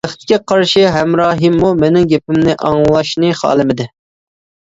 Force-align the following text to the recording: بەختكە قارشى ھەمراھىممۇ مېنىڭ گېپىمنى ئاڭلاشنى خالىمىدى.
بەختكە 0.05 0.37
قارشى 0.51 0.85
ھەمراھىممۇ 0.93 1.67
مېنىڭ 1.83 2.09
گېپىمنى 2.13 2.55
ئاڭلاشنى 2.69 3.31
خالىمىدى. 3.43 3.87